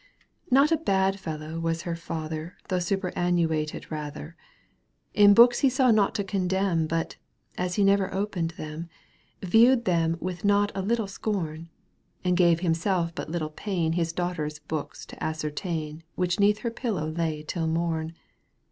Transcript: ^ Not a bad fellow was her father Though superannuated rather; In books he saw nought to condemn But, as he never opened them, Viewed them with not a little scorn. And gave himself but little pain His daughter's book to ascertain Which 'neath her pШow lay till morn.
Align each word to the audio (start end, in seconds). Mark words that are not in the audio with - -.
^ 0.47 0.51
Not 0.51 0.71
a 0.71 0.77
bad 0.77 1.19
fellow 1.19 1.59
was 1.59 1.83
her 1.83 1.95
father 1.95 2.55
Though 2.69 2.79
superannuated 2.79 3.91
rather; 3.91 4.35
In 5.13 5.35
books 5.35 5.59
he 5.59 5.69
saw 5.69 5.91
nought 5.91 6.15
to 6.15 6.23
condemn 6.23 6.87
But, 6.87 7.17
as 7.55 7.75
he 7.75 7.83
never 7.83 8.11
opened 8.11 8.55
them, 8.57 8.89
Viewed 9.43 9.85
them 9.85 10.17
with 10.19 10.43
not 10.43 10.71
a 10.73 10.81
little 10.81 11.05
scorn. 11.05 11.69
And 12.23 12.35
gave 12.35 12.61
himself 12.61 13.13
but 13.13 13.29
little 13.29 13.51
pain 13.51 13.93
His 13.93 14.11
daughter's 14.11 14.57
book 14.57 14.95
to 15.09 15.23
ascertain 15.23 16.01
Which 16.15 16.39
'neath 16.39 16.61
her 16.65 16.71
pШow 16.71 17.15
lay 17.15 17.43
till 17.43 17.67
morn. 17.67 18.15